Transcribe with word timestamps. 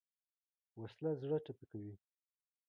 وسله 0.81 1.11
زړه 1.21 1.37
ټپي 1.45 1.65
کوي 1.71 1.95